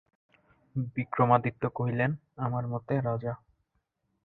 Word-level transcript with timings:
বিক্রমাদিত্য 0.95 1.63
কহিলেন, 1.69 2.11
আমার 2.37 2.63
মতে 2.67 2.93
রাজা। 3.01 3.33